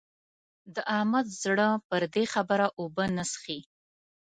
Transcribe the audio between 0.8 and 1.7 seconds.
احمد زړه